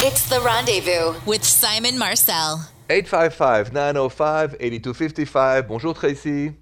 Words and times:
It's 0.00 0.28
the 0.28 0.40
rendezvous 0.40 1.18
with 1.26 1.42
Simon 1.44 1.98
Marcel. 1.98 2.68
855 2.88 3.72
905 3.72 4.56
8255. 4.60 5.68
Bonjour, 5.68 5.94
Tracy. 5.94 6.54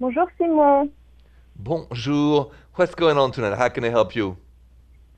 Bonjour, 0.00 0.26
Simon. 0.38 0.90
Bonjour. 1.56 2.50
What's 2.74 2.94
going 2.94 3.16
on 3.16 3.32
tonight? 3.32 3.56
How 3.56 3.68
can 3.68 3.84
I 3.84 3.88
help 3.90 4.14
you? 4.16 4.36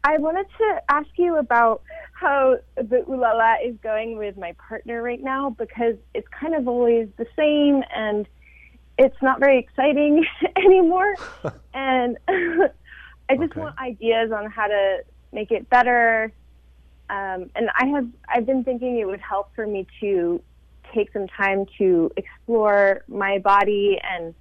I 0.05 0.19
wanted 0.19 0.47
to 0.59 0.83
ask 0.91 1.09
you 1.17 1.37
about 1.39 1.83
how 2.15 2.57
the 2.77 3.05
Ooh 3.09 3.17
La 3.21 3.33
La 3.33 3.55
is 3.65 3.75
going 3.83 4.17
with 4.19 4.37
my 4.37 4.53
partner 4.69 5.03
right 5.03 5.23
now 5.23 5.51
because 5.51 5.97
it's 6.15 6.29
kind 6.29 6.55
of 6.55 6.69
always 6.69 7.09
the 7.17 7.27
same 7.37 7.83
and 7.95 8.27
it's 8.99 9.17
not 9.23 9.41
very 9.41 9.59
exciting 9.59 10.25
anymore. 10.57 11.15
and 11.75 12.19
I 12.29 13.37
just 13.37 13.53
Okay. 13.53 13.61
want 13.61 13.79
ideas 13.79 14.31
on 14.33 14.51
how 14.51 14.67
to 14.67 14.99
make 15.33 15.51
it 15.51 15.69
better. 15.71 16.33
Um, 17.11 17.51
and 17.57 17.71
I 17.75 17.87
have 17.87 18.07
I've 18.29 18.47
been 18.47 18.63
thinking 18.63 18.99
it 19.01 19.05
would 19.05 19.21
help 19.21 19.53
for 19.57 19.67
me 19.67 19.87
to 20.01 20.41
take 20.95 21.13
some 21.13 21.27
time 21.27 21.67
to 21.79 22.11
explore 22.17 23.03
my 23.09 23.39
body 23.39 23.99
and 24.03 24.33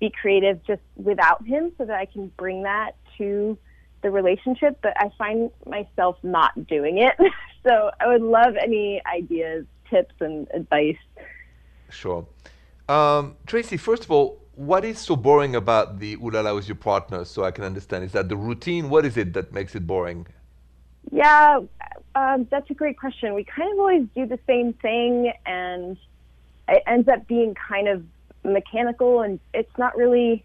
be 0.00 0.10
creative 0.10 0.62
just 0.66 0.82
without 0.96 1.46
him 1.46 1.72
so 1.78 1.84
that 1.84 1.96
I 1.96 2.06
can 2.06 2.32
bring 2.36 2.64
that 2.64 2.96
to 3.18 3.56
the 4.02 4.10
relationship, 4.10 4.78
but 4.82 4.92
I 4.96 5.10
find 5.16 5.50
myself 5.66 6.16
not 6.22 6.66
doing 6.66 6.98
it. 6.98 7.14
so 7.64 7.90
I 8.00 8.08
would 8.08 8.22
love 8.22 8.56
any 8.56 9.00
ideas, 9.06 9.64
tips, 9.88 10.14
and 10.20 10.48
advice. 10.52 10.98
Sure. 11.90 12.26
Um, 12.88 13.36
Tracy, 13.46 13.76
first 13.76 14.04
of 14.04 14.10
all, 14.10 14.40
what 14.54 14.84
is 14.84 14.98
so 14.98 15.16
boring 15.16 15.54
about 15.54 15.98
the 15.98 16.14
Ooh 16.14 16.30
La 16.30 16.40
La 16.40 16.54
with 16.54 16.66
your 16.66 16.76
partner 16.76 17.24
so 17.24 17.44
I 17.44 17.52
can 17.52 17.62
understand? 17.62 18.04
Is 18.04 18.12
that 18.12 18.28
the 18.28 18.36
routine? 18.36 18.90
What 18.90 19.04
is 19.06 19.16
it 19.16 19.32
that 19.34 19.52
makes 19.52 19.74
it 19.74 19.86
boring? 19.86 20.26
Yeah, 21.12 21.60
um, 22.16 22.48
that's 22.50 22.68
a 22.70 22.74
great 22.74 22.98
question. 22.98 23.34
We 23.34 23.44
kind 23.44 23.70
of 23.72 23.78
always 23.78 24.06
do 24.14 24.26
the 24.26 24.38
same 24.46 24.72
thing, 24.72 25.32
and 25.44 25.96
it 26.66 26.82
ends 26.86 27.08
up 27.08 27.28
being 27.28 27.54
kind 27.54 27.88
of 27.88 28.02
mechanical, 28.42 29.20
and 29.20 29.38
it's 29.52 29.76
not 29.76 29.96
really 29.96 30.44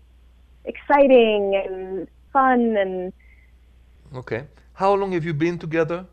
exciting 0.65 1.55
and 1.55 2.07
fun. 2.33 2.75
And 2.77 3.13
Okay. 4.13 4.43
How 4.73 4.93
long 4.93 5.13
have 5.13 5.23
you 5.23 5.33
been 5.33 5.57
together? 5.57 6.05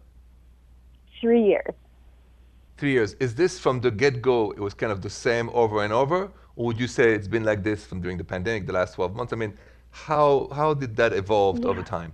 three 1.20 1.42
years. 1.42 1.75
Three 2.77 2.93
years. 2.93 3.15
Is 3.15 3.34
this 3.34 3.59
from 3.59 3.81
the 3.81 3.91
get 3.91 4.22
go, 4.22 4.53
it 4.53 4.61
was 4.61 4.75
kind 4.75 4.93
of 4.93 5.03
the 5.03 5.11
same 5.11 5.50
over 5.53 5.83
and 5.83 5.93
over? 5.93 6.31
Or 6.55 6.67
would 6.67 6.78
you 6.78 6.87
say 6.87 7.12
it's 7.12 7.27
been 7.27 7.43
like 7.43 7.65
this 7.65 7.84
from 7.84 8.00
during 8.00 8.19
the 8.19 8.25
pandemic, 8.25 8.67
the 8.67 8.72
last 8.72 8.95
12 8.95 9.17
months? 9.17 9.33
I 9.33 9.37
mean, 9.37 9.55
how, 9.91 10.48
how 10.53 10.75
did 10.75 10.95
that 10.97 11.12
evolve 11.12 11.65
over 11.65 11.83
time? 11.83 12.12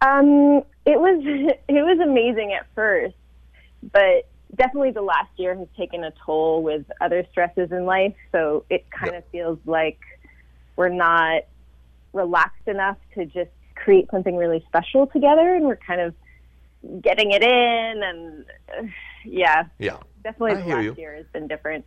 Um, 0.00 0.62
it 0.86 0.98
was 1.00 1.22
it 1.68 1.72
was 1.72 1.98
amazing 2.00 2.52
at 2.52 2.66
first, 2.74 3.16
but 3.92 4.28
definitely 4.54 4.92
the 4.92 5.02
last 5.02 5.30
year 5.36 5.56
has 5.56 5.68
taken 5.76 6.04
a 6.04 6.12
toll 6.24 6.62
with 6.62 6.86
other 7.00 7.26
stresses 7.30 7.70
in 7.72 7.84
life. 7.84 8.14
So 8.32 8.64
it 8.70 8.86
kind 8.90 9.14
Yep. 9.14 9.24
of 9.24 9.30
feels 9.30 9.58
like 9.66 9.98
we're 10.76 10.88
not 10.88 11.42
relaxed 12.12 12.66
enough 12.68 12.96
to 13.14 13.26
just 13.26 13.50
create 13.74 14.06
something 14.10 14.36
really 14.36 14.64
special 14.68 15.06
together, 15.08 15.54
and 15.54 15.64
we're 15.66 15.76
kind 15.76 16.00
of 16.00 16.14
getting 17.02 17.32
it 17.32 17.42
in. 17.42 18.02
And 18.02 18.44
uh, 18.78 18.88
yeah, 19.24 19.64
Yeah. 19.78 19.98
definitely 20.22 20.54
I 20.54 20.60
the 20.62 20.68
last 20.68 20.84
you. 20.84 20.94
year 20.96 21.14
has 21.16 21.26
been 21.32 21.48
different. 21.48 21.84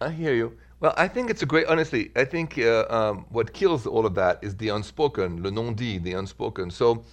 I 0.00 0.10
hear 0.10 0.34
you. 0.34 0.58
Well, 0.80 0.92
I 0.96 1.08
think 1.08 1.30
it's 1.30 1.42
a 1.42 1.46
great, 1.46 1.66
honestly, 1.68 2.10
I 2.16 2.24
think 2.24 2.58
uh, 2.58 2.84
um, 2.90 3.26
what 3.30 3.52
kills 3.54 3.86
all 3.86 4.04
of 4.04 4.14
that 4.16 4.38
is 4.42 4.56
the 4.56 4.68
unspoken, 4.68 5.42
le 5.42 5.50
non-dit, 5.50 6.02
the 6.02 6.12
unspoken. 6.12 6.70
So 6.70 7.04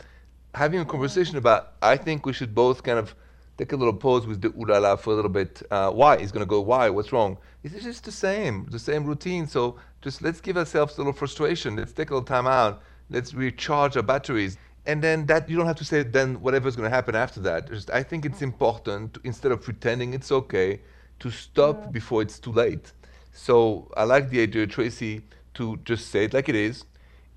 having 0.53 0.79
a 0.79 0.85
conversation 0.85 1.37
about, 1.37 1.73
I 1.81 1.97
think 1.97 2.25
we 2.25 2.33
should 2.33 2.53
both 2.53 2.83
kind 2.83 2.99
of 2.99 3.15
take 3.57 3.71
a 3.71 3.75
little 3.75 3.93
pause 3.93 4.25
with 4.25 4.41
the 4.41 4.49
ooh 4.49 4.65
la 4.65 4.79
la 4.79 4.95
for 4.95 5.13
a 5.13 5.15
little 5.15 5.29
bit. 5.29 5.61
Uh, 5.69 5.91
why? 5.91 6.19
He's 6.19 6.31
going 6.31 6.45
to 6.45 6.49
go, 6.49 6.61
why? 6.61 6.89
What's 6.89 7.11
wrong? 7.11 7.37
It's 7.63 7.83
just 7.83 8.03
the 8.03 8.11
same, 8.11 8.67
the 8.71 8.79
same 8.79 9.05
routine. 9.05 9.47
So 9.47 9.77
just 10.01 10.21
let's 10.21 10.41
give 10.41 10.57
ourselves 10.57 10.95
a 10.97 11.01
little 11.01 11.13
frustration. 11.13 11.75
Let's 11.75 11.93
take 11.93 12.09
a 12.09 12.13
little 12.13 12.25
time 12.25 12.47
out. 12.47 12.81
Let's 13.09 13.33
recharge 13.33 13.95
our 13.95 14.03
batteries. 14.03 14.57
And 14.85 15.01
then 15.01 15.25
that, 15.27 15.49
you 15.49 15.55
don't 15.55 15.65
have 15.65 15.77
to 15.77 15.85
say 15.85 16.03
then 16.03 16.41
whatever's 16.41 16.75
going 16.75 16.89
to 16.89 16.95
happen 16.95 17.15
after 17.15 17.39
that. 17.41 17.69
Just, 17.69 17.89
I 17.91 18.03
think 18.03 18.25
it's 18.25 18.41
important, 18.41 19.13
to, 19.13 19.21
instead 19.23 19.51
of 19.51 19.61
pretending 19.61 20.13
it's 20.13 20.31
okay, 20.31 20.81
to 21.19 21.31
stop 21.31 21.91
before 21.91 22.21
it's 22.21 22.37
too 22.37 22.51
late. 22.51 22.91
So 23.31 23.91
I 23.95 24.03
like 24.03 24.29
the 24.29 24.41
idea, 24.41 24.67
Tracy, 24.67 25.21
to 25.53 25.77
just 25.85 26.09
say 26.09 26.25
it 26.25 26.33
like 26.33 26.49
it 26.49 26.55
is. 26.55 26.85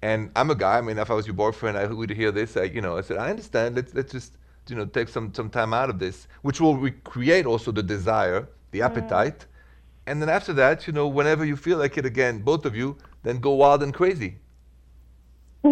And 0.03 0.31
I'm 0.37 0.51
a 0.51 0.55
guy. 0.55 0.79
I 0.79 0.81
mean, 0.83 0.99
if 0.99 1.11
I 1.11 1.15
was 1.15 1.27
your 1.27 1.35
boyfriend, 1.35 1.77
I 1.77 1.87
would 1.87 2.11
hear 2.11 2.31
this. 2.31 2.57
I, 2.57 2.65
you 2.65 2.81
know, 2.81 2.97
I 2.99 3.01
said, 3.03 3.19
I 3.19 3.31
understand. 3.31 3.77
Let's 3.77 3.95
let's 3.95 4.13
just 4.13 4.37
you 4.69 4.77
know 4.77 4.87
take 4.87 5.09
some 5.09 5.33
some 5.35 5.51
time 5.51 5.73
out 5.75 5.91
of 5.91 5.99
this, 5.99 6.29
which 6.43 6.61
will 6.61 6.77
recreate 6.77 7.47
also 7.47 7.73
the 7.73 7.83
desire, 7.83 8.49
the 8.73 8.81
mm. 8.81 8.87
appetite, 8.87 9.47
and 10.07 10.21
then 10.23 10.29
after 10.29 10.53
that, 10.55 10.87
you 10.87 10.93
know, 10.93 11.09
whenever 11.09 11.45
you 11.45 11.57
feel 11.57 11.79
like 11.79 11.97
it 11.99 12.05
again, 12.07 12.41
both 12.41 12.65
of 12.65 12.77
you, 12.77 12.97
then 13.23 13.39
go 13.41 13.53
wild 13.53 13.83
and 13.83 13.95
crazy. 13.95 14.39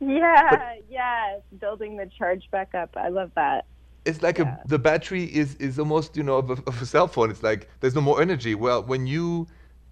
yeah, 0.00 0.74
yeah, 0.88 1.38
building 1.58 1.96
the 1.96 2.06
charge 2.18 2.48
back 2.50 2.74
up. 2.74 2.90
I 2.96 3.08
love 3.08 3.30
that. 3.34 3.66
It's 4.04 4.22
like 4.22 4.38
Yeah. 4.38 4.56
a, 4.64 4.66
the 4.66 4.78
battery 4.78 5.24
is 5.24 5.54
is 5.56 5.78
almost 5.78 6.16
you 6.16 6.22
know 6.22 6.38
of 6.38 6.50
a, 6.50 6.54
of 6.66 6.82
a 6.82 6.86
cell 6.86 7.06
phone. 7.08 7.30
It's 7.30 7.42
like 7.42 7.68
there's 7.80 7.94
no 7.94 8.00
more 8.00 8.20
energy. 8.20 8.54
Well, 8.54 8.82
when 8.82 9.06
you 9.06 9.46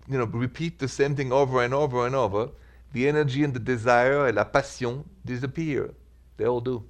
you 0.09 0.19
know 0.19 0.25
repeat 0.25 0.79
the 0.79 0.89
same 0.89 1.15
thing 1.17 1.33
over 1.33 1.63
and 1.63 1.75
over 1.75 2.07
and 2.07 2.15
over, 2.15 2.51
the 2.93 3.09
energy 3.09 3.45
and 3.45 3.55
the 3.55 3.61
desire 3.61 4.27
and 4.27 4.37
la 4.37 4.45
passion 4.45 5.05
disappear. 5.25 5.95
They 6.37 6.47
all 6.47 6.61
do. 6.61 6.85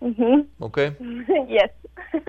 hmm 0.00 0.40
Okay. 0.60 0.94
yes. 1.48 1.70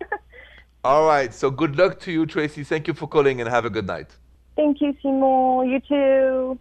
All 0.83 1.05
right. 1.05 1.33
So 1.33 1.51
good 1.51 1.77
luck 1.77 1.99
to 2.01 2.11
you, 2.11 2.25
Tracy. 2.25 2.63
Thank 2.63 2.87
you 2.87 2.93
for 2.93 3.07
calling 3.07 3.41
and 3.41 3.49
have 3.49 3.65
a 3.65 3.69
good 3.69 3.85
night. 3.87 4.15
Thank 4.55 4.81
you, 4.81 4.95
Simon. 5.01 5.69
You 5.69 5.79
too. 5.81 6.59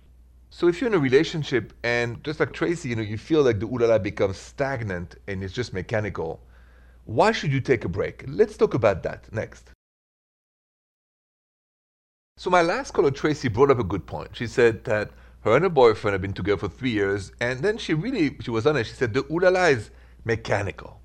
So 0.50 0.69
if 0.69 0.81
you're 0.81 0.89
in 0.89 0.94
a 0.94 0.99
relationship 0.99 1.73
and 1.84 2.23
just 2.25 2.41
like 2.41 2.53
Tracy, 2.53 2.88
you 2.88 2.97
know, 2.97 3.03
you 3.03 3.19
feel 3.19 3.43
like 3.43 3.61
the 3.61 3.67
ooh 3.67 3.78
la 3.78 3.87
la 3.87 3.99
becomes 3.99 4.37
stagnant 4.38 5.17
and 5.28 5.43
it's 5.44 5.53
just 5.53 5.73
mechanical, 5.73 6.41
why 7.05 7.33
should 7.33 7.53
you 7.53 7.61
take 7.61 7.84
a 7.84 7.88
break? 7.88 8.25
Let's 8.27 8.56
talk 8.56 8.75
about 8.75 9.03
that 9.05 9.33
next. 9.33 9.71
So 12.38 12.50
my 12.50 12.62
last 12.62 12.93
caller, 12.93 13.11
Tracy, 13.11 13.49
brought 13.49 13.71
up 13.71 13.78
a 13.78 13.84
good 13.84 14.06
point. 14.06 14.31
She 14.37 14.47
said 14.47 14.84
that 14.84 15.11
her 15.46 15.54
and 15.54 15.62
her 15.62 15.70
boyfriend 15.70 16.12
have 16.12 16.20
been 16.20 16.32
together 16.32 16.58
for 16.58 16.68
three 16.68 16.90
years, 16.90 17.30
and 17.40 17.60
then 17.60 17.78
she 17.78 17.94
really, 17.94 18.36
she 18.40 18.50
was 18.50 18.66
honest. 18.66 18.90
She 18.90 18.96
said 18.96 19.14
the 19.14 19.24
ooh 19.30 19.38
la 19.38 19.50
la 19.50 19.66
is 19.66 19.90
mechanical. 20.24 21.00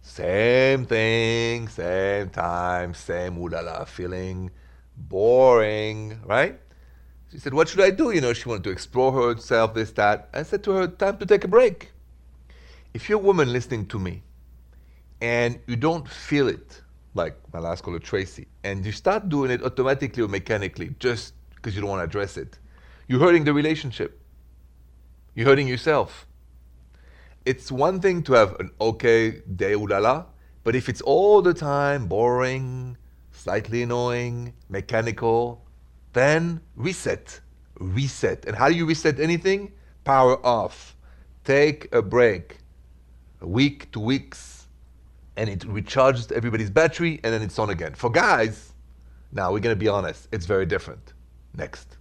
Same 0.00 0.86
thing, 0.86 1.66
same 1.66 2.30
time, 2.30 2.94
same 2.94 3.36
ooh 3.36 3.48
la 3.48 3.60
la 3.60 3.84
feeling, 3.84 4.52
boring, 4.96 6.20
right? 6.24 6.60
She 7.32 7.38
said, 7.38 7.52
What 7.52 7.68
should 7.68 7.80
I 7.80 7.90
do? 7.90 8.12
You 8.12 8.20
know, 8.20 8.32
she 8.32 8.48
wanted 8.48 8.62
to 8.62 8.70
explore 8.70 9.10
herself, 9.10 9.74
this, 9.74 9.90
that. 9.92 10.28
I 10.32 10.44
said 10.44 10.62
to 10.64 10.70
her, 10.70 10.86
Time 10.86 11.18
to 11.18 11.26
take 11.26 11.42
a 11.42 11.48
break. 11.48 11.90
If 12.92 13.08
you're 13.08 13.18
a 13.18 13.22
woman 13.22 13.52
listening 13.52 13.86
to 13.86 13.98
me 13.98 14.22
and 15.20 15.58
you 15.66 15.74
don't 15.74 16.08
feel 16.08 16.46
it, 16.46 16.80
like 17.14 17.36
my 17.52 17.58
last 17.58 17.82
caller, 17.82 17.98
Tracy, 17.98 18.46
and 18.62 18.86
you 18.86 18.92
start 18.92 19.28
doing 19.28 19.50
it 19.50 19.64
automatically 19.64 20.22
or 20.22 20.28
mechanically 20.28 20.94
just 21.00 21.34
because 21.56 21.74
you 21.74 21.80
don't 21.80 21.90
want 21.90 22.00
to 22.00 22.04
address 22.04 22.36
it, 22.36 22.60
you're 23.06 23.20
hurting 23.20 23.44
the 23.44 23.52
relationship. 23.52 24.20
You're 25.34 25.46
hurting 25.46 25.68
yourself. 25.68 26.26
It's 27.44 27.70
one 27.70 28.00
thing 28.00 28.22
to 28.24 28.32
have 28.32 28.58
an 28.60 28.70
okay 28.80 29.42
day, 29.56 29.72
ooh 29.72 29.86
la 29.86 29.98
la, 29.98 30.26
but 30.62 30.74
if 30.74 30.88
it's 30.88 31.02
all 31.02 31.42
the 31.42 31.52
time 31.52 32.06
boring, 32.06 32.96
slightly 33.32 33.82
annoying, 33.82 34.54
mechanical, 34.68 35.66
then 36.14 36.60
reset. 36.76 37.40
Reset. 37.78 38.44
And 38.46 38.56
how 38.56 38.68
do 38.68 38.74
you 38.74 38.86
reset 38.86 39.20
anything? 39.20 39.72
Power 40.04 40.44
off. 40.46 40.96
Take 41.44 41.94
a 41.94 42.00
break. 42.00 42.58
A 43.42 43.46
week, 43.46 43.90
two 43.92 44.00
weeks, 44.00 44.68
and 45.36 45.50
it 45.50 45.60
recharges 45.60 46.32
everybody's 46.32 46.70
battery, 46.70 47.20
and 47.22 47.34
then 47.34 47.42
it's 47.42 47.58
on 47.58 47.68
again. 47.68 47.94
For 47.94 48.10
guys, 48.10 48.72
now 49.32 49.52
we're 49.52 49.60
going 49.60 49.76
to 49.76 49.78
be 49.78 49.88
honest, 49.88 50.28
it's 50.32 50.46
very 50.46 50.64
different. 50.64 51.12
Next. 51.54 51.93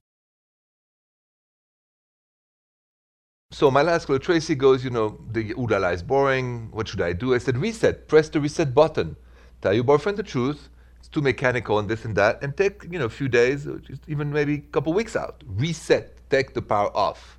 So 3.54 3.70
my 3.70 3.84
last 3.84 4.08
caller, 4.08 4.18
Tracy, 4.18 4.56
goes, 4.56 4.84
you 4.84 4.90
know, 4.90 5.20
the 5.32 5.52
ooh 5.52 5.68
la 5.68 5.78
la 5.78 5.90
is 5.90 6.02
boring. 6.02 6.70
What 6.72 6.88
should 6.88 7.02
I 7.02 7.14
do? 7.14 7.36
I 7.36 7.38
said, 7.38 7.56
reset. 7.56 8.08
Press 8.08 8.28
the 8.28 8.42
reset 8.42 8.74
button. 8.74 9.16
Tell 9.62 9.74
your 9.74 9.84
boyfriend 9.84 10.18
the 10.18 10.24
truth. 10.24 10.70
It's 10.98 11.08
too 11.08 11.22
mechanical 11.22 11.78
and 11.78 11.88
this 11.88 12.04
and 12.04 12.16
that. 12.16 12.42
And 12.42 12.58
take, 12.58 12.84
you 12.90 12.98
know, 12.98 13.06
a 13.06 13.10
few 13.10 13.28
days, 13.28 13.68
or 13.68 13.78
just 13.78 14.02
even 14.08 14.34
maybe 14.34 14.56
a 14.56 14.72
couple 14.72 14.92
weeks 14.92 15.16
out. 15.16 15.44
Reset. 15.46 16.18
Take 16.32 16.56
the 16.56 16.64
power 16.64 16.90
off. 16.98 17.38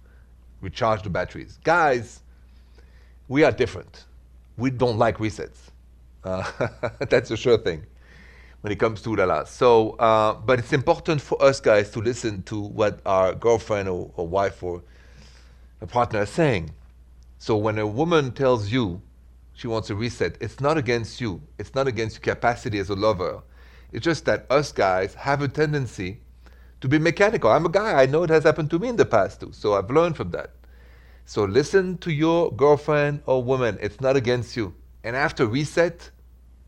Recharge 0.60 1.02
the 1.02 1.10
batteries. 1.10 1.58
Guys, 1.64 2.20
we 3.26 3.42
are 3.42 3.50
different. 3.50 4.04
We 4.56 4.70
don't 4.70 4.98
like 4.98 5.18
resets. 5.18 5.58
Uh, 6.22 6.48
that's 7.10 7.32
a 7.32 7.36
sure 7.36 7.58
thing 7.58 7.86
when 8.60 8.72
it 8.72 8.78
comes 8.78 9.02
to 9.02 9.10
ooh 9.10 9.16
la 9.16 9.24
la. 9.24 9.44
So, 9.44 9.90
uh, 9.98 10.34
but 10.34 10.60
it's 10.60 10.72
important 10.72 11.20
for 11.20 11.42
us 11.42 11.58
guys 11.58 11.90
to 11.90 11.98
listen 12.00 12.44
to 12.44 12.60
what 12.60 13.00
our 13.04 13.34
girlfriend 13.34 13.88
or, 13.88 14.12
or 14.14 14.28
wife 14.28 14.62
or 14.62 14.84
a 15.84 15.86
partner 15.86 16.22
is 16.22 16.30
saying. 16.30 16.72
So 17.38 17.56
when 17.56 17.78
a 17.78 17.86
woman 17.86 18.32
tells 18.32 18.72
you 18.72 19.02
She 19.54 19.68
wants 19.68 19.90
a 19.90 19.94
reset. 19.94 20.36
It's 20.40 20.60
not 20.60 20.76
against 20.78 21.20
you. 21.20 21.40
It's 21.58 21.74
not 21.74 21.86
against 21.86 22.16
your 22.16 22.34
capacity 22.34 22.78
as 22.80 22.90
a 22.90 22.94
lover. 22.96 23.42
It's 23.92 24.04
just 24.04 24.24
that 24.24 24.46
us 24.50 24.72
guys 24.72 25.14
have 25.14 25.42
a 25.42 25.48
tendency 25.48 26.20
to 26.80 26.88
be 26.88 26.98
mechanical. 26.98 27.50
I'm 27.50 27.66
a 27.66 27.68
guy. 27.68 28.02
I 28.02 28.06
know 28.06 28.24
it 28.24 28.30
has 28.30 28.44
happened 28.44 28.70
to 28.70 28.78
me 28.78 28.88
in 28.88 28.96
the 28.96 29.06
past 29.06 29.40
too. 29.40 29.52
So 29.52 29.74
I've 29.74 29.90
learned 29.90 30.16
from 30.16 30.32
that. 30.32 30.50
So 31.24 31.44
listen 31.44 31.98
to 31.98 32.10
your 32.12 32.52
girlfriend 32.52 33.22
or 33.26 33.42
woman. 33.42 33.78
It's 33.80 34.00
not 34.00 34.16
against 34.16 34.56
you. 34.56 34.74
And 35.04 35.14
after 35.16 35.46
reset, 35.46 36.10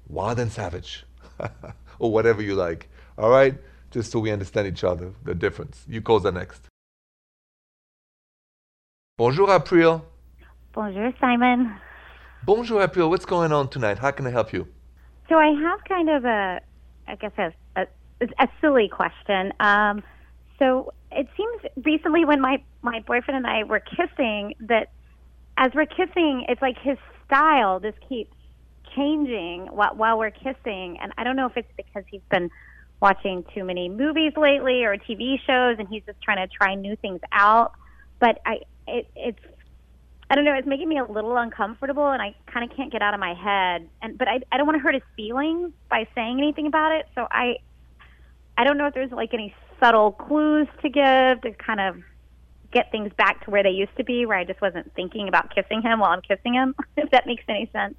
wild 0.08 0.38
and 0.38 0.52
savage. 0.52 1.04
or 1.98 2.12
whatever 2.12 2.42
you 2.42 2.54
like. 2.54 2.88
All 3.19 3.30
right? 3.30 3.56
Just 3.90 4.12
so 4.12 4.20
we 4.20 4.30
understand 4.30 4.69
each 4.69 4.84
other, 4.84 5.12
the 5.24 5.34
difference. 5.34 5.84
You 5.88 6.02
call 6.02 6.20
the 6.20 6.32
next. 6.32 6.69
Bonjour, 9.18 9.50
April. 9.50 10.04
Bonjour, 10.74 11.10
Simon. 11.18 11.74
Bonjour, 12.44 12.82
April. 12.82 13.08
What's 13.08 13.24
going 13.24 13.50
on 13.50 13.70
tonight? 13.70 13.98
How 13.98 14.10
can 14.10 14.26
I 14.26 14.30
help 14.30 14.52
you? 14.52 14.68
So 15.30 15.36
I 15.36 15.58
have 15.58 15.82
kind 15.88 16.10
of 16.10 16.26
a, 16.26 16.60
I 17.08 17.14
guess 17.14 17.32
a, 17.38 17.50
a, 17.76 17.86
a 18.38 18.48
silly 18.60 18.90
question. 18.90 19.54
Um, 19.58 20.02
so 20.58 20.92
it 21.10 21.28
seems 21.34 21.86
recently 21.86 22.26
when 22.26 22.42
my 22.42 22.62
my 22.82 23.00
boyfriend 23.00 23.38
and 23.38 23.46
I 23.46 23.64
were 23.64 23.80
kissing 23.80 24.52
that 24.60 24.90
as 25.56 25.72
we're 25.74 25.86
kissing, 25.86 26.44
it's 26.50 26.60
like 26.60 26.76
his 26.78 26.98
style 27.24 27.80
just 27.80 27.96
keeps 28.06 28.36
changing 28.94 29.69
while, 29.70 29.96
while 29.96 30.19
we're 30.19 30.30
kissing, 30.30 30.98
and 31.00 31.14
I 31.16 31.24
don't 31.24 31.36
know 31.36 31.46
if 31.46 31.56
it's 31.56 31.72
because 31.74 32.04
he's 32.10 32.20
been 32.30 32.50
watching 33.00 33.46
too 33.54 33.64
many 33.64 33.88
movies 33.88 34.34
lately 34.36 34.84
or 34.84 34.98
TV 34.98 35.40
shows, 35.46 35.76
and 35.78 35.88
he's 35.88 36.02
just 36.04 36.20
trying 36.20 36.46
to 36.46 36.54
try 36.54 36.74
new 36.74 36.96
things 36.96 37.20
out. 37.32 37.72
But 38.20 38.40
I, 38.44 38.60
it, 38.86 39.08
it's, 39.16 39.38
I 40.30 40.34
don't 40.34 40.44
know, 40.44 40.54
it's 40.54 40.66
making 40.66 40.88
me 40.88 40.98
a 40.98 41.04
little 41.04 41.36
uncomfortable, 41.36 42.10
and 42.10 42.20
I 42.20 42.34
kind 42.46 42.68
of 42.68 42.76
can't 42.76 42.90
get 42.90 43.02
out 43.02 43.14
of 43.14 43.20
my 43.20 43.34
head. 43.34 43.88
And 44.02 44.18
but 44.18 44.28
I, 44.28 44.40
I 44.50 44.56
don't 44.56 44.66
want 44.66 44.76
to 44.76 44.82
hurt 44.82 44.94
his 44.94 45.04
feelings 45.16 45.72
by 45.88 46.06
saying 46.14 46.38
anything 46.38 46.66
about 46.66 46.92
it, 46.92 47.06
so 47.14 47.26
I, 47.30 47.58
I 48.58 48.64
don't 48.64 48.78
know 48.78 48.86
if 48.86 48.94
there's 48.94 49.12
like 49.12 49.34
any 49.34 49.54
subtle 49.80 50.12
clues 50.12 50.68
to 50.82 50.88
give 50.88 51.42
to 51.42 51.52
kind 51.58 51.80
of 51.80 52.02
get 52.72 52.90
things 52.90 53.12
back 53.16 53.44
to 53.44 53.50
where 53.50 53.62
they 53.62 53.70
used 53.70 53.96
to 53.96 54.04
be, 54.04 54.26
where 54.26 54.38
I 54.38 54.44
just 54.44 54.60
wasn't 54.60 54.92
thinking 54.94 55.28
about 55.28 55.54
kissing 55.54 55.82
him 55.82 56.00
while 56.00 56.10
I'm 56.10 56.22
kissing 56.22 56.54
him. 56.54 56.74
If 56.96 57.10
that 57.10 57.26
makes 57.26 57.44
any 57.48 57.70
sense. 57.72 57.94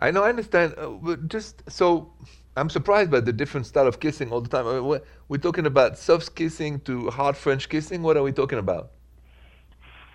I 0.00 0.10
know, 0.10 0.22
I 0.24 0.30
understand. 0.30 0.74
Uh, 0.76 0.88
but 0.88 1.28
just 1.28 1.62
so 1.70 2.12
I'm 2.56 2.70
surprised 2.70 3.10
by 3.10 3.20
the 3.20 3.32
different 3.32 3.66
style 3.66 3.86
of 3.86 4.00
kissing 4.00 4.32
all 4.32 4.40
the 4.40 4.48
time. 4.48 4.66
I 4.66 4.80
mean, 4.80 5.00
we're 5.28 5.38
talking 5.38 5.66
about 5.66 5.98
soft 5.98 6.34
kissing 6.34 6.80
to 6.80 7.10
hard 7.10 7.36
French 7.36 7.68
kissing. 7.68 8.02
What 8.02 8.16
are 8.16 8.22
we 8.22 8.32
talking 8.32 8.58
about? 8.58 8.90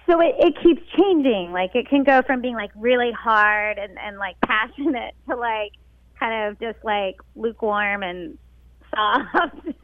So 0.06 0.22
it, 0.22 0.36
it 0.40 0.56
keeps 0.62 0.81
changing. 0.98 1.52
Like 1.52 1.75
it 1.75 1.90
can 1.90 2.04
go 2.04 2.22
from 2.22 2.42
being 2.42 2.56
like 2.56 2.72
really 2.75 3.12
hard 3.12 3.78
and, 3.78 3.98
and 4.00 4.18
like 4.18 4.40
passionate 4.46 5.16
to 5.30 5.36
like 5.36 5.72
kind 6.19 6.48
of 6.48 6.60
just 6.60 6.84
like 6.84 7.18
lukewarm 7.36 8.04
and 8.04 8.38
soft. 8.94 9.56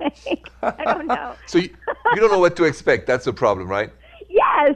like, 0.00 0.48
I 0.62 0.84
don't 0.84 1.06
know. 1.06 1.34
so 1.46 1.58
you, 1.58 1.70
you 2.14 2.20
don't 2.20 2.32
know 2.32 2.38
what 2.38 2.56
to 2.56 2.64
expect. 2.64 3.06
That's 3.06 3.24
the 3.24 3.32
problem, 3.32 3.68
right? 3.68 3.90
Yes. 4.28 4.74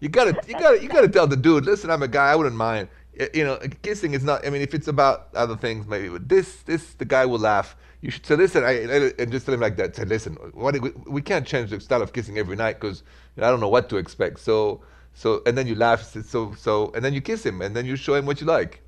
You 0.00 0.08
gotta, 0.08 0.38
you 0.46 0.54
gotta, 0.54 0.82
you 0.82 0.88
gotta 0.88 1.08
tell 1.08 1.26
the 1.26 1.36
dude. 1.36 1.64
Listen, 1.64 1.90
I'm 1.90 2.02
a 2.02 2.08
guy. 2.08 2.30
I 2.30 2.36
wouldn't 2.36 2.54
mind 2.54 2.88
you 3.34 3.44
know, 3.44 3.58
kissing 3.82 4.14
is 4.14 4.22
not. 4.22 4.46
I 4.46 4.50
mean, 4.50 4.62
if 4.62 4.74
it's 4.74 4.88
about 4.88 5.28
other 5.34 5.56
things, 5.56 5.86
maybe 5.86 6.08
but 6.08 6.28
this, 6.28 6.62
this, 6.62 6.94
the 6.94 7.04
guy 7.04 7.26
will 7.26 7.38
laugh. 7.38 7.76
You 8.00 8.12
should 8.12 8.24
say, 8.24 8.36
listen, 8.36 8.62
I, 8.62 9.12
and 9.18 9.32
just 9.32 9.44
tell 9.44 9.54
him 9.54 9.60
like 9.60 9.76
that. 9.76 9.96
Say, 9.96 10.04
listen, 10.04 10.34
what 10.52 10.80
we, 10.80 10.90
we 11.06 11.20
can't 11.20 11.44
change 11.44 11.70
the 11.70 11.80
style 11.80 12.00
of 12.00 12.12
kissing 12.12 12.38
every 12.38 12.54
night 12.54 12.78
because 12.80 13.02
I 13.38 13.50
don't 13.50 13.60
know 13.60 13.68
what 13.68 13.88
to 13.90 13.96
expect. 13.96 14.40
So, 14.40 14.82
so, 15.14 15.42
and 15.46 15.56
then 15.56 15.66
you 15.66 15.74
laugh. 15.74 16.02
So, 16.02 16.54
so, 16.56 16.92
and 16.94 17.04
then 17.04 17.14
you 17.14 17.20
kiss 17.20 17.44
him, 17.44 17.62
and 17.62 17.74
then 17.74 17.86
you 17.86 17.96
show 17.96 18.14
him 18.14 18.26
what 18.26 18.40
you 18.40 18.46
like. 18.46 18.82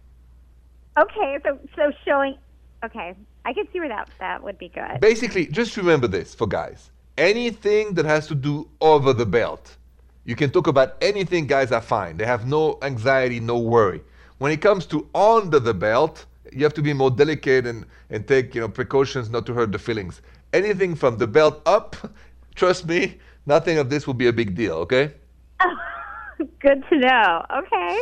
Okay, 0.99 1.39
so 1.45 1.59
so 1.77 1.93
showing. 2.05 2.37
Okay, 2.85 3.15
I 3.45 3.53
can 3.53 3.67
see 3.73 3.81
where 3.81 3.89
that 3.89 4.09
that 4.19 4.43
would 4.43 4.59
be 4.59 4.69
good. 4.69 5.01
Basically, 5.01 5.47
just 5.47 5.77
remember 5.77 6.09
this 6.09 6.35
for 6.35 6.47
guys: 6.47 6.91
anything 7.17 7.95
that 7.95 8.05
has 8.05 8.27
to 8.29 8.35
do 8.35 8.69
over 8.81 9.13
the 9.13 9.27
belt. 9.27 9.77
You 10.25 10.37
can 10.37 10.51
talk 10.51 10.67
about 10.67 10.97
anything, 11.01 11.47
guys 11.47 11.73
are 11.73 11.81
fine. 11.81 12.17
They 12.19 12.27
have 12.27 12.47
no 12.47 12.79
anxiety, 12.83 13.41
no 13.41 13.59
worry. 13.59 14.03
When 14.39 14.53
it 14.53 14.61
comes 14.61 14.87
to 14.87 15.09
under 15.15 15.59
the 15.59 15.75
belt, 15.75 16.27
you 16.53 16.63
have 16.65 16.75
to 16.75 16.83
be 16.83 16.93
more 16.93 17.11
delicate 17.11 17.67
and, 17.67 17.87
and 18.11 18.27
take 18.27 18.55
you 18.55 18.61
know 18.61 18.69
precautions 18.69 19.31
not 19.31 19.47
to 19.47 19.55
hurt 19.55 19.73
the 19.73 19.79
feelings. 19.79 20.23
Anything 20.53 20.95
from 20.95 21.19
the 21.19 21.27
belt 21.27 21.63
up, 21.67 21.97
trust 22.55 22.87
me, 22.87 23.19
nothing 23.47 23.79
of 23.79 23.91
this 23.91 24.07
will 24.07 24.15
be 24.15 24.29
a 24.29 24.33
big 24.33 24.55
deal, 24.55 24.75
okay? 24.75 25.13
Good 26.61 26.85
to 26.89 26.99
know. 26.99 27.45
Okay. 27.59 28.01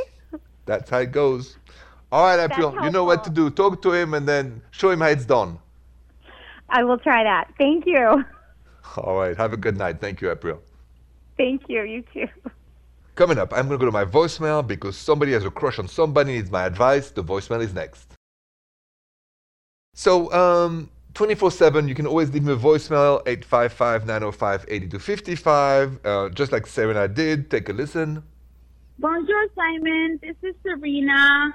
That's 0.67 0.91
how 0.91 0.99
it 0.99 1.13
goes. 1.13 1.57
All 2.11 2.25
right, 2.25 2.51
April, 2.51 2.75
you 2.85 2.91
know 2.91 3.05
what 3.05 3.25
to 3.25 3.31
do. 3.31 3.51
Talk 3.51 3.83
to 3.83 3.93
him 3.93 4.15
and 4.15 4.27
then 4.27 4.63
show 4.71 4.91
him 4.91 5.01
how 5.01 5.09
it's 5.09 5.27
done. 5.27 5.59
I 6.71 6.85
will 6.85 6.99
try 6.99 7.25
that. 7.25 7.53
Thank 7.59 7.87
you. 7.87 8.25
All 8.97 9.19
right. 9.19 9.37
Have 9.37 9.53
a 9.53 9.57
good 9.57 9.77
night. 9.77 10.01
Thank 10.01 10.21
you, 10.21 10.31
April. 10.31 10.61
Thank 11.37 11.63
you. 11.69 11.83
You 11.83 12.05
too. 12.13 12.29
Coming 13.15 13.39
up, 13.39 13.53
I'm 13.53 13.67
going 13.69 13.79
to 13.79 13.85
go 13.85 13.87
to 13.87 13.93
my 13.93 14.05
voicemail 14.05 14.67
because 14.67 14.97
somebody 14.97 15.33
has 15.33 15.45
a 15.45 15.51
crush 15.51 15.79
on 15.79 15.89
somebody 15.89 16.35
needs 16.35 16.51
my 16.51 16.65
advice. 16.65 17.11
The 17.11 17.25
voicemail 17.25 17.63
is 17.63 17.75
next. 17.75 18.15
So, 19.95 20.33
um, 20.33 20.91
24 21.19 21.51
7, 21.51 21.89
you 21.89 21.97
can 21.97 22.07
always 22.07 22.33
leave 22.33 22.45
me 22.45 22.53
a 22.53 22.57
voicemail, 22.57 23.21
855 23.27 24.07
905 24.07 24.67
8255. 24.69 25.99
Uh, 26.07 26.29
just 26.29 26.53
like 26.53 26.65
Serena 26.65 27.09
did, 27.09 27.51
take 27.51 27.69
a 27.69 27.73
listen. 27.73 28.23
Bonjour, 29.01 29.47
Simon. 29.57 30.21
This 30.23 30.37
is 30.45 30.55
Serena. 30.63 31.53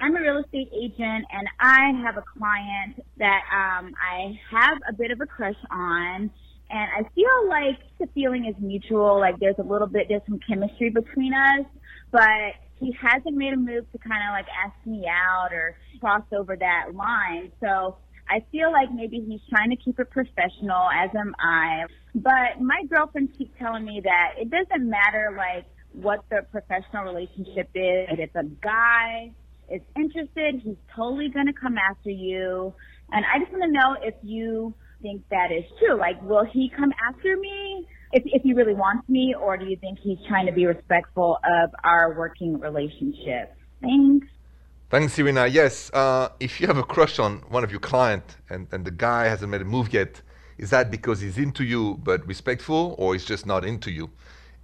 I'm 0.00 0.14
a 0.14 0.20
real 0.20 0.38
estate 0.38 0.70
agent, 0.72 1.26
and 1.32 1.48
I 1.58 1.90
have 2.04 2.18
a 2.18 2.22
client 2.38 3.04
that 3.18 3.40
um, 3.52 3.92
I 4.00 4.38
have 4.48 4.78
a 4.88 4.92
bit 4.92 5.10
of 5.10 5.20
a 5.20 5.26
crush 5.26 5.58
on 5.72 6.30
and 6.70 6.88
I 6.96 7.08
feel 7.16 7.48
like 7.48 7.80
the 7.98 8.06
feeling 8.14 8.46
is 8.46 8.54
mutual. 8.60 9.18
Like 9.18 9.40
there's 9.40 9.58
a 9.58 9.64
little 9.64 9.88
bit, 9.88 10.06
there's 10.08 10.22
some 10.28 10.38
chemistry 10.48 10.90
between 10.90 11.34
us, 11.34 11.66
but 12.12 12.54
he 12.78 12.96
hasn't 13.00 13.36
made 13.36 13.52
a 13.54 13.56
move 13.56 13.90
to 13.90 13.98
kind 13.98 14.22
of 14.28 14.32
like 14.32 14.46
ask 14.64 14.74
me 14.86 15.04
out 15.08 15.52
or 15.52 15.76
cross 16.00 16.22
over 16.32 16.56
that 16.56 16.94
line. 16.94 17.50
So 17.60 17.96
I 18.30 18.44
feel 18.52 18.70
like 18.70 18.92
maybe 18.94 19.24
he's 19.28 19.40
trying 19.50 19.70
to 19.70 19.76
keep 19.76 19.98
it 19.98 20.10
professional, 20.10 20.88
as 20.94 21.10
am 21.18 21.34
I. 21.40 21.84
But 22.14 22.60
my 22.60 22.82
girlfriend 22.88 23.30
keeps 23.36 23.50
telling 23.58 23.84
me 23.84 24.00
that 24.04 24.34
it 24.38 24.50
doesn't 24.50 24.88
matter 24.88 25.34
like 25.36 25.66
what 25.92 26.24
the 26.30 26.42
professional 26.50 27.04
relationship 27.04 27.68
is. 27.74 28.06
If 28.18 28.34
a 28.36 28.44
guy 28.44 29.32
is 29.68 29.82
interested, 29.96 30.60
he's 30.62 30.76
totally 30.94 31.28
going 31.28 31.46
to 31.46 31.52
come 31.52 31.76
after 31.78 32.10
you. 32.10 32.72
And 33.10 33.24
I 33.24 33.40
just 33.40 33.50
want 33.50 33.64
to 33.64 33.72
know 33.72 33.96
if 34.00 34.14
you 34.22 34.74
think 35.02 35.22
that 35.30 35.50
is 35.50 35.64
true? 35.78 35.98
Like, 35.98 36.20
will 36.22 36.44
he 36.44 36.70
come 36.76 36.92
after 37.08 37.36
me 37.36 37.86
if, 38.12 38.22
if 38.26 38.42
he 38.42 38.52
really 38.54 38.74
wants 38.74 39.08
me, 39.08 39.34
or 39.40 39.56
do 39.56 39.66
you 39.66 39.76
think 39.76 39.98
he's 40.00 40.18
trying 40.28 40.46
to 40.46 40.52
be 40.52 40.66
respectful 40.66 41.38
of 41.44 41.70
our 41.84 42.14
working 42.16 42.58
relationship? 42.58 43.54
Thanks. 43.80 44.26
Thanks, 44.90 45.12
Serena. 45.12 45.46
Yes, 45.46 45.88
uh, 45.94 46.30
if 46.40 46.60
you 46.60 46.66
have 46.66 46.76
a 46.76 46.82
crush 46.82 47.20
on 47.20 47.44
one 47.48 47.62
of 47.62 47.70
your 47.70 47.78
client 47.78 48.24
and, 48.48 48.66
and 48.72 48.84
the 48.84 48.90
guy 48.90 49.28
hasn't 49.28 49.48
made 49.48 49.60
a 49.60 49.64
move 49.64 49.92
yet, 49.92 50.20
is 50.58 50.70
that 50.70 50.90
because 50.90 51.20
he's 51.20 51.38
into 51.38 51.62
you 51.62 52.00
but 52.02 52.26
respectful, 52.26 52.96
or 52.98 53.12
he's 53.12 53.24
just 53.24 53.46
not 53.46 53.64
into 53.64 53.92
you 53.92 54.10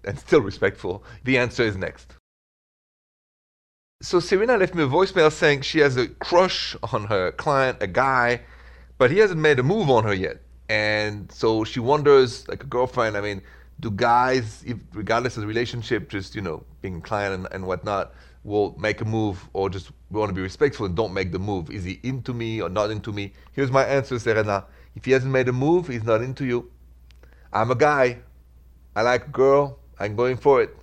and 0.02 0.18
still 0.26 0.40
respectful? 0.40 1.04
The 1.22 1.38
answer 1.38 1.62
is 1.62 1.76
next. 1.76 2.16
So 4.02 4.18
Serena 4.18 4.56
left 4.56 4.74
me 4.74 4.82
a 4.82 4.88
voicemail 4.88 5.30
saying 5.30 5.60
she 5.60 5.78
has 5.78 5.96
a 5.96 6.08
crush 6.08 6.74
on 6.92 7.04
her 7.04 7.30
client, 7.30 7.78
a 7.80 7.86
guy, 7.86 8.40
but 8.98 9.12
he 9.12 9.18
hasn't 9.18 9.40
made 9.40 9.60
a 9.60 9.62
move 9.62 9.88
on 9.88 10.02
her 10.02 10.12
yet. 10.12 10.38
And 10.68 11.30
so 11.30 11.62
she 11.62 11.78
wonders, 11.78 12.48
like 12.48 12.64
a 12.64 12.66
girlfriend, 12.66 13.16
I 13.16 13.20
mean, 13.20 13.42
do 13.78 13.92
guys, 13.92 14.64
if, 14.66 14.76
regardless 14.92 15.36
of 15.36 15.42
the 15.42 15.46
relationship, 15.46 16.08
just, 16.08 16.34
you 16.34 16.40
know, 16.40 16.64
being 16.82 17.00
client 17.00 17.32
and, 17.32 17.48
and 17.52 17.64
whatnot, 17.64 18.12
will 18.46 18.76
make 18.78 19.00
a 19.00 19.04
move 19.04 19.48
or 19.52 19.68
just 19.68 19.90
want 20.10 20.30
to 20.30 20.34
be 20.34 20.40
respectful 20.40 20.86
and 20.86 20.94
don't 20.94 21.12
make 21.12 21.32
the 21.32 21.38
move? 21.38 21.68
Is 21.68 21.82
he 21.82 21.98
into 22.04 22.32
me 22.32 22.62
or 22.62 22.68
not 22.68 22.90
into 22.92 23.12
me? 23.12 23.32
Here's 23.52 23.72
my 23.72 23.84
answer, 23.84 24.18
Serena. 24.20 24.64
If 24.94 25.04
he 25.04 25.10
hasn't 25.10 25.32
made 25.32 25.48
a 25.48 25.52
move, 25.52 25.88
he's 25.88 26.04
not 26.04 26.22
into 26.22 26.46
you. 26.46 26.70
I'm 27.52 27.72
a 27.72 27.74
guy. 27.74 28.20
I 28.94 29.02
like 29.02 29.26
a 29.26 29.30
girl. 29.30 29.80
I'm 29.98 30.14
going 30.14 30.36
for 30.36 30.62
it. 30.62 30.76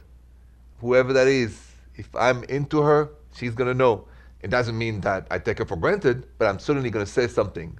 Whoever 0.81 1.13
that 1.13 1.27
is, 1.27 1.57
if 1.95 2.13
I'm 2.15 2.43
into 2.43 2.81
her, 2.81 3.11
she's 3.33 3.55
going 3.55 3.69
to 3.69 3.73
know. 3.73 4.07
It 4.41 4.49
doesn't 4.49 4.77
mean 4.77 4.99
that 5.01 5.27
I 5.31 5.39
take 5.39 5.59
her 5.59 5.65
for 5.65 5.77
granted, 5.77 6.27
but 6.37 6.49
I'm 6.49 6.59
certainly 6.59 6.89
going 6.89 7.05
to 7.05 7.11
say 7.11 7.27
something. 7.27 7.79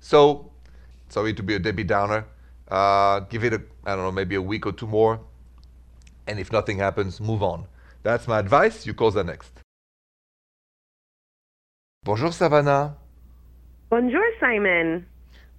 So, 0.00 0.52
sorry 1.08 1.32
to 1.34 1.42
be 1.42 1.54
a 1.54 1.58
Debbie 1.58 1.84
Downer. 1.84 2.26
Uh, 2.68 3.20
give 3.20 3.44
it 3.44 3.54
a, 3.54 3.62
I 3.86 3.96
don't 3.96 4.04
know, 4.04 4.12
maybe 4.12 4.34
a 4.34 4.42
week 4.42 4.66
or 4.66 4.72
two 4.72 4.86
more. 4.86 5.20
And 6.26 6.38
if 6.38 6.52
nothing 6.52 6.76
happens, 6.76 7.18
move 7.18 7.42
on. 7.42 7.66
That's 8.02 8.26
my 8.26 8.38
advice. 8.38 8.86
You 8.86 8.94
call 8.94 9.10
the 9.10 9.24
next. 9.24 9.52
Bonjour, 12.02 12.32
Savannah. 12.32 12.96
Bonjour, 13.90 14.24
Simon. 14.40 15.06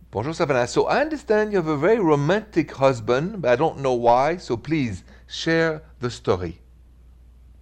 Bonjour, 0.09 0.33
Savannah. 0.33 0.67
So 0.67 0.87
I 0.87 1.01
understand 1.01 1.51
you 1.51 1.57
have 1.57 1.67
a 1.67 1.77
very 1.77 1.99
romantic 1.99 2.71
husband, 2.71 3.41
but 3.41 3.51
I 3.51 3.55
don't 3.55 3.79
know 3.79 3.93
why. 3.93 4.37
So 4.37 4.57
please 4.57 5.03
share 5.27 5.83
the 5.99 6.09
story. 6.09 6.59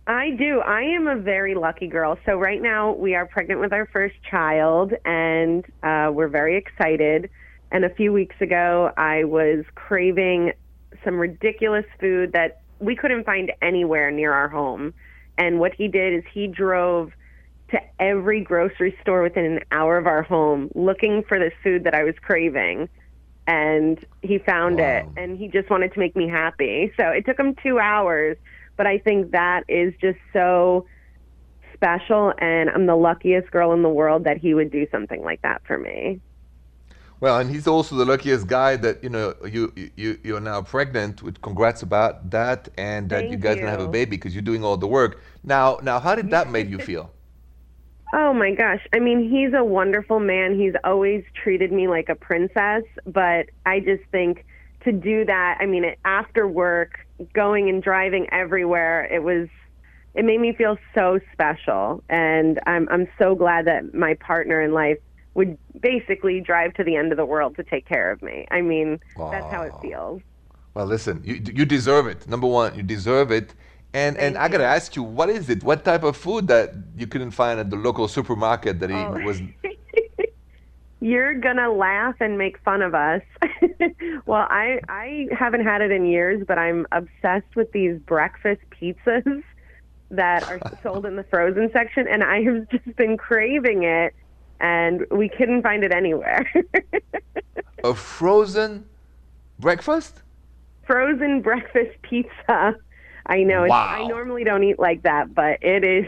I 0.08 0.32
do. 0.32 0.62
I 0.62 0.82
am 0.82 1.08
a 1.08 1.16
very 1.16 1.54
lucky 1.54 1.88
girl. 1.88 2.18
So 2.26 2.38
right 2.38 2.62
now 2.62 2.94
we 2.94 3.14
are 3.14 3.28
pregnant 3.28 3.60
with 3.60 3.74
our 3.74 3.86
first 3.86 4.16
child, 4.24 4.94
and 5.06 5.64
uh, 5.84 6.10
we're 6.12 6.30
very 6.30 6.58
excited. 6.58 7.30
And 7.72 7.86
a 7.86 7.90
few 7.90 8.12
weeks 8.12 8.36
ago, 8.42 8.92
I 8.98 9.26
was 9.26 9.66
craving 9.76 10.54
some 11.04 11.16
ridiculous 11.16 11.86
food 12.00 12.32
that 12.32 12.62
we 12.80 12.96
couldn't 12.96 13.26
find 13.26 13.52
anywhere 13.62 14.12
near 14.12 14.34
our 14.34 14.48
home. 14.48 14.94
And 15.38 15.60
what 15.60 15.74
he 15.74 15.88
did 15.88 16.14
is 16.14 16.24
he 16.34 16.48
drove 16.48 17.12
to 17.72 17.80
every 18.00 18.42
grocery 18.42 18.98
store 19.02 19.22
within 19.22 19.46
an 19.46 19.60
hour 19.72 19.98
of 19.98 20.08
our 20.08 20.24
home 20.24 20.72
looking 20.74 21.24
for 21.24 21.40
this 21.40 21.54
food 21.64 21.84
that 21.84 21.94
I 21.94 22.04
was 22.04 22.16
craving. 22.22 22.90
And 23.48 24.04
he 24.22 24.38
found 24.38 24.80
it, 24.80 25.06
and 25.18 25.38
he 25.38 25.48
just 25.48 25.70
wanted 25.72 25.94
to 25.94 26.00
make 26.00 26.16
me 26.16 26.28
happy. 26.28 26.92
So 26.98 27.08
it 27.10 27.26
took 27.26 27.40
him 27.40 27.56
two 27.56 27.80
hours, 27.80 28.38
but 28.78 28.86
I 28.86 29.00
think 29.00 29.32
that 29.32 29.64
is 29.68 29.94
just 30.00 30.20
so 30.34 30.86
special. 31.74 32.34
And 32.38 32.70
I'm 32.70 32.86
the 32.86 32.96
luckiest 32.96 33.50
girl 33.50 33.74
in 33.74 33.82
the 33.82 33.90
world 33.90 34.26
that 34.26 34.38
he 34.38 34.54
would 34.54 34.72
do 34.72 34.86
something 34.92 35.24
like 35.24 35.42
that 35.42 35.64
for 35.66 35.80
me. 35.80 36.20
Well, 37.22 37.38
and 37.40 37.50
he's 37.50 37.68
also 37.68 37.96
the 37.96 38.06
luckiest 38.06 38.48
guy 38.48 38.78
that 38.78 39.04
you 39.04 39.10
know 39.10 39.36
you 39.46 39.74
you 39.98 40.18
you're 40.24 40.40
now 40.40 40.62
pregnant. 40.62 41.22
With 41.22 41.42
congrats 41.42 41.82
about 41.82 42.30
that, 42.32 42.70
and 42.78 43.10
that 43.10 43.26
you 43.26 43.32
Thank 43.32 43.42
guys 43.42 43.56
gonna 43.58 43.72
have 43.72 43.82
a 43.82 43.88
baby 43.88 44.12
because 44.12 44.34
you're 44.34 44.42
doing 44.42 44.64
all 44.64 44.78
the 44.78 44.88
work. 44.88 45.22
Now, 45.44 45.80
now, 45.84 46.00
how 46.00 46.16
did 46.16 46.30
that 46.32 46.50
make 46.50 46.70
you 46.70 46.78
feel? 46.90 47.12
Oh 48.14 48.34
my 48.34 48.52
gosh. 48.52 48.86
I 48.94 49.00
mean, 49.00 49.30
he's 49.30 49.54
a 49.54 49.64
wonderful 49.64 50.20
man. 50.20 50.58
He's 50.58 50.74
always 50.84 51.24
treated 51.36 51.72
me 51.72 51.88
like 51.88 52.10
a 52.10 52.16
princess, 52.16 52.84
but 53.06 53.48
I 53.66 53.82
just 53.82 54.04
think 54.12 54.46
to 54.84 54.92
do 54.92 55.26
that, 55.26 55.58
I 55.60 55.66
mean, 55.66 55.94
after 56.06 56.48
work, 56.48 57.06
going 57.34 57.70
and 57.70 57.84
driving 57.84 58.28
everywhere, 58.32 59.06
it 59.12 59.24
was 59.24 59.48
it 60.16 60.26
made 60.26 60.40
me 60.40 60.54
feel 60.54 60.78
so 60.96 61.20
special 61.34 62.04
and 62.10 62.60
I'm 62.66 62.88
I'm 62.90 63.08
so 63.20 63.36
glad 63.36 63.66
that 63.66 63.94
my 63.94 64.16
partner 64.16 64.62
in 64.62 64.74
life 64.74 64.98
would 65.36 65.58
basically 65.80 66.42
drive 66.42 66.74
to 66.76 66.84
the 66.84 66.96
end 66.96 67.12
of 67.12 67.18
the 67.18 67.26
world 67.26 67.56
to 67.58 67.64
take 67.64 67.86
care 67.88 68.12
of 68.12 68.22
me. 68.22 68.46
I 68.52 68.62
mean, 68.62 69.00
that's 69.32 69.50
how 69.50 69.62
it 69.64 69.76
feels. 69.82 70.22
Well, 70.74 70.86
listen, 70.86 71.22
you 71.24 71.36
you 71.60 71.66
deserve 71.66 72.08
it. 72.08 72.28
Number 72.28 72.48
one, 72.48 72.76
you 72.76 72.84
deserve 72.84 73.32
it. 73.32 73.54
And 73.94 74.18
and 74.18 74.38
I 74.38 74.48
gotta 74.50 74.66
ask 74.66 74.96
you, 74.96 75.04
what 75.04 75.30
is 75.30 75.50
it? 75.50 75.64
What 75.64 75.84
type 75.84 76.04
of 76.04 76.16
food 76.16 76.48
that 76.48 76.74
you 76.96 77.08
couldn't 77.08 77.32
find 77.32 77.60
at 77.60 77.70
the 77.70 77.76
local 77.76 78.08
supermarket 78.08 78.80
that 78.80 78.90
he 78.90 78.96
Oh. 78.96 79.20
was? 79.20 79.42
You're 81.02 81.34
gonna 81.36 81.72
laugh 81.72 82.16
and 82.20 82.38
make 82.38 82.60
fun 82.60 82.82
of 82.82 82.94
us. 82.94 83.22
well, 84.26 84.46
I 84.50 84.80
I 84.90 85.28
haven't 85.32 85.64
had 85.64 85.82
it 85.82 85.92
in 85.92 86.06
years, 86.06 86.44
but 86.46 86.58
I'm 86.58 86.86
obsessed 86.92 87.56
with 87.56 87.72
these 87.72 87.98
breakfast 88.00 88.62
pizzas 88.72 89.42
that 90.12 90.44
are 90.44 90.60
sold 90.84 91.06
in 91.06 91.16
the 91.16 91.24
frozen 91.24 91.70
section, 91.72 92.08
and 92.08 92.24
I 92.24 92.42
have 92.44 92.68
just 92.70 92.96
been 92.98 93.16
craving 93.18 93.84
it, 93.84 94.14
and 94.60 95.06
we 95.12 95.30
couldn't 95.30 95.62
find 95.64 95.84
it 95.84 95.94
anywhere. 95.94 96.52
A 97.84 97.94
frozen 97.94 98.86
breakfast? 99.60 100.22
frozen 100.90 101.40
breakfast 101.42 102.02
pizza. 102.02 102.76
I 103.28 103.44
know. 103.44 103.64
It's, 103.64 103.72
I 103.72 104.08
normally 104.08 104.44
don't 104.44 104.64
eat 104.64 104.80
like 104.80 105.04
that, 105.04 105.36
but 105.36 105.60
it 105.62 105.84
is. 105.84 106.08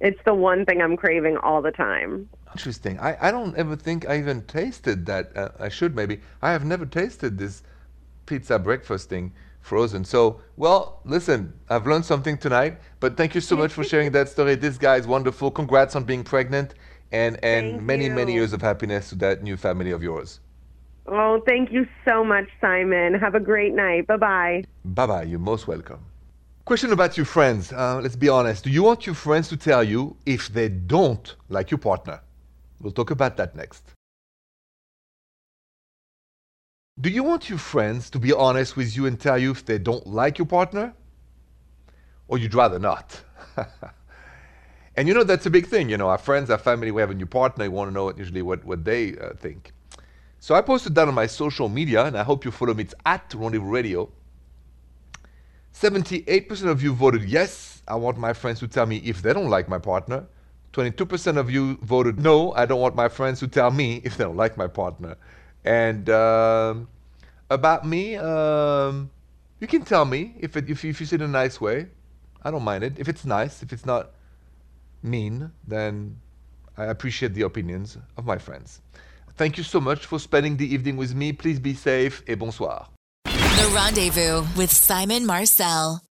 It's 0.00 0.18
the 0.24 0.34
one 0.34 0.64
thing 0.64 0.82
I'm 0.82 0.96
craving 0.96 1.36
all 1.36 1.62
the 1.62 1.70
time. 1.70 2.28
Interesting. 2.52 2.98
I, 2.98 3.28
I 3.28 3.30
don't 3.30 3.56
ever 3.56 3.76
think 3.76 4.08
I 4.08 4.18
even 4.18 4.42
tasted 4.42 5.06
that. 5.06 5.36
Uh, 5.36 5.50
I 5.60 5.68
should 5.68 5.94
maybe. 5.94 6.20
I 6.42 6.50
have 6.50 6.64
never 6.64 6.86
tasted 6.86 7.38
this 7.38 7.62
pizza 8.26 8.58
breakfast 8.58 9.08
thing 9.08 9.32
frozen. 9.60 10.04
So, 10.04 10.40
well, 10.56 11.00
listen, 11.04 11.52
I've 11.68 11.86
learned 11.86 12.04
something 12.04 12.36
tonight. 12.36 12.78
But 12.98 13.16
thank 13.16 13.36
you 13.36 13.40
so 13.40 13.56
much 13.62 13.72
for 13.72 13.84
sharing 13.84 14.10
that 14.12 14.28
story. 14.28 14.56
This 14.56 14.76
guy 14.76 14.96
is 14.96 15.06
wonderful. 15.06 15.52
Congrats 15.52 15.94
on 15.94 16.02
being 16.02 16.24
pregnant, 16.24 16.74
and 17.12 17.42
and 17.44 17.72
Thank 17.72 17.82
many 17.82 18.08
many 18.08 18.32
years 18.32 18.52
of 18.52 18.62
happiness 18.62 19.08
to 19.10 19.14
that 19.16 19.42
new 19.42 19.56
family 19.56 19.90
of 19.90 20.02
yours. 20.02 20.40
Oh, 21.06 21.42
thank 21.46 21.72
you 21.72 21.86
so 22.06 22.24
much, 22.24 22.48
Simon. 22.60 23.14
Have 23.14 23.34
a 23.34 23.40
great 23.40 23.74
night. 23.74 24.06
Bye 24.06 24.16
bye. 24.16 24.64
Bye 24.84 25.06
bye. 25.06 25.22
You're 25.24 25.40
most 25.40 25.66
welcome. 25.66 26.00
Question 26.64 26.92
about 26.92 27.16
your 27.16 27.26
friends. 27.26 27.72
Uh, 27.72 28.00
let's 28.00 28.16
be 28.16 28.28
honest. 28.28 28.64
Do 28.64 28.70
you 28.70 28.82
want 28.84 29.06
your 29.06 29.14
friends 29.14 29.48
to 29.48 29.56
tell 29.56 29.82
you 29.82 30.16
if 30.24 30.48
they 30.48 30.68
don't 30.68 31.34
like 31.48 31.70
your 31.70 31.78
partner? 31.78 32.20
We'll 32.80 32.92
talk 32.92 33.10
about 33.10 33.36
that 33.38 33.56
next. 33.56 33.82
Do 37.00 37.08
you 37.08 37.24
want 37.24 37.48
your 37.48 37.58
friends 37.58 38.10
to 38.10 38.18
be 38.18 38.32
honest 38.32 38.76
with 38.76 38.94
you 38.94 39.06
and 39.06 39.18
tell 39.18 39.38
you 39.38 39.50
if 39.50 39.64
they 39.64 39.78
don't 39.78 40.06
like 40.06 40.38
your 40.38 40.46
partner? 40.46 40.94
Or 42.28 42.38
you'd 42.38 42.54
rather 42.54 42.78
not? 42.78 43.20
and 45.00 45.08
you 45.08 45.14
know, 45.14 45.24
that's 45.24 45.46
a 45.46 45.50
big 45.50 45.66
thing. 45.66 45.88
You 45.88 45.96
know, 45.96 46.10
our 46.10 46.18
friends, 46.18 46.50
our 46.50 46.58
family, 46.58 46.90
we 46.90 47.00
have 47.00 47.10
a 47.10 47.14
new 47.14 47.24
partner, 47.24 47.64
you 47.64 47.70
want 47.70 47.88
to 47.88 47.94
know 47.94 48.12
usually 48.14 48.42
what, 48.42 48.62
what 48.66 48.84
they 48.84 49.16
uh, 49.16 49.32
think. 49.34 49.72
So 50.40 50.54
I 50.54 50.60
posted 50.60 50.94
that 50.96 51.08
on 51.08 51.14
my 51.14 51.26
social 51.26 51.70
media, 51.70 52.04
and 52.04 52.18
I 52.18 52.22
hope 52.22 52.44
you 52.44 52.50
follow 52.50 52.74
me. 52.74 52.82
It's 52.82 52.94
at 53.06 53.32
Rendezvous 53.32 53.66
Radio. 53.66 54.10
78% 55.72 56.66
of 56.66 56.82
you 56.82 56.92
voted 56.92 57.24
yes, 57.24 57.82
I 57.88 57.94
want 57.94 58.18
my 58.18 58.34
friends 58.34 58.58
to 58.58 58.68
tell 58.68 58.84
me 58.84 58.98
if 58.98 59.22
they 59.22 59.32
don't 59.32 59.48
like 59.48 59.70
my 59.70 59.78
partner. 59.78 60.26
22% 60.74 61.38
of 61.38 61.50
you 61.50 61.78
voted 61.78 62.20
no, 62.20 62.52
I 62.52 62.66
don't 62.66 62.80
want 62.82 62.94
my 62.94 63.08
friends 63.08 63.40
to 63.40 63.48
tell 63.48 63.70
me 63.70 64.02
if 64.04 64.18
they 64.18 64.24
don't 64.24 64.36
like 64.36 64.58
my 64.58 64.66
partner. 64.66 65.16
And 65.64 66.10
um, 66.10 66.88
about 67.48 67.86
me, 67.86 68.16
um, 68.16 69.08
you 69.60 69.66
can 69.66 69.80
tell 69.80 70.04
me 70.04 70.34
if, 70.40 70.58
it, 70.58 70.68
if, 70.68 70.84
if 70.84 71.00
you 71.00 71.06
say 71.06 71.14
it 71.14 71.22
in 71.22 71.30
a 71.30 71.32
nice 71.32 71.58
way. 71.58 71.86
I 72.42 72.50
don't 72.50 72.64
mind 72.64 72.84
it. 72.84 72.98
If 72.98 73.08
it's 73.08 73.24
nice, 73.24 73.62
if 73.62 73.72
it's 73.72 73.86
not 73.86 74.10
mean, 75.02 75.52
then 75.66 76.16
I 76.76 76.84
appreciate 76.86 77.34
the 77.34 77.42
opinions 77.42 77.98
of 78.16 78.24
my 78.24 78.38
friends. 78.38 78.80
Thank 79.36 79.56
you 79.56 79.64
so 79.64 79.80
much 79.80 80.06
for 80.06 80.18
spending 80.18 80.56
the 80.56 80.72
evening 80.72 80.96
with 80.96 81.14
me. 81.14 81.32
Please 81.32 81.58
be 81.58 81.74
safe 81.74 82.22
et 82.26 82.38
bonsoir. 82.38 82.88
The 83.24 83.70
Rendezvous 83.74 84.44
with 84.56 84.70
Simon 84.70 85.26
Marcel. 85.26 86.00